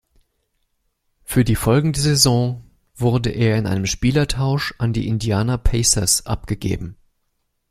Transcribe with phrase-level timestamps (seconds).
[1.21, 2.63] Für die folgende Saison
[2.95, 6.97] wurde er in einem Spielertausch an die Indiana Pacers abgegeben.